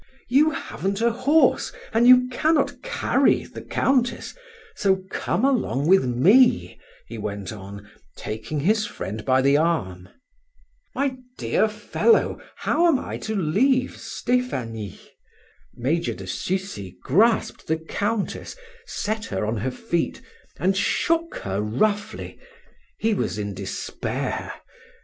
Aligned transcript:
You 0.29 0.49
haven't 0.49 0.99
a 0.99 1.11
horse, 1.11 1.71
and 1.93 2.07
you 2.07 2.27
cannot 2.29 2.81
carry 2.81 3.43
the 3.43 3.61
Countess, 3.61 4.33
so 4.73 5.03
come 5.11 5.45
along 5.45 5.85
with 5.87 6.05
me," 6.05 6.79
he 7.05 7.19
went 7.19 7.53
on, 7.53 7.87
taking 8.15 8.61
his 8.61 8.87
friend 8.87 9.23
by 9.23 9.43
the 9.43 9.57
arm. 9.57 10.09
"My 10.95 11.17
dear 11.37 11.67
fellow, 11.67 12.41
how 12.55 12.87
am 12.87 12.97
I 12.97 13.19
to 13.19 13.35
leave 13.35 13.95
Stephanie?" 13.95 14.99
Major 15.75 16.15
de 16.15 16.25
Sucy 16.25 16.97
grasped 17.03 17.67
the 17.67 17.77
Countess, 17.77 18.55
set 18.87 19.25
her 19.25 19.45
on 19.45 19.57
her 19.57 19.69
feet, 19.69 20.19
and 20.57 20.75
shook 20.75 21.35
her 21.43 21.61
roughly; 21.61 22.39
he 22.97 23.13
was 23.13 23.37
in 23.37 23.53
despair. 23.53 24.51